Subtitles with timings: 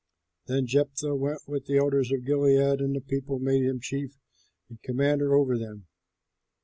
[0.47, 4.17] Then Jephthah went with the elders of Gilead, and the people made him chief
[4.67, 5.85] and commander over them.